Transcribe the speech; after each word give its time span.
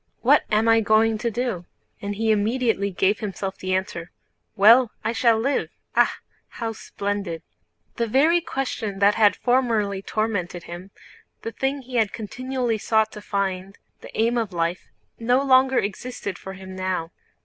What 0.21 0.45
am 0.51 0.67
I 0.67 0.79
going 0.81 1.19
to 1.19 1.29
do?" 1.29 1.65
And 2.01 2.15
he 2.15 2.31
immediately 2.31 2.89
gave 2.89 3.19
himself 3.19 3.59
the 3.59 3.75
answer: 3.75 4.09
"Well, 4.55 4.89
I 5.03 5.11
shall 5.11 5.37
live. 5.37 5.69
Ah, 5.95 6.11
how 6.47 6.71
splendid!" 6.73 7.43
The 7.97 8.07
very 8.07 8.41
question 8.41 8.97
that 8.97 9.13
had 9.13 9.35
formerly 9.35 10.01
tormented 10.01 10.63
him, 10.63 10.89
the 11.43 11.51
thing 11.51 11.83
he 11.83 11.97
had 11.97 12.13
continually 12.13 12.79
sought 12.79 13.11
to 13.11 13.21
find—the 13.21 14.19
aim 14.19 14.39
of 14.39 14.51
life—no 14.53 15.39
longer 15.43 15.77
existed 15.77 16.35
for 16.39 16.53
him 16.53 16.75
now. 16.75 17.11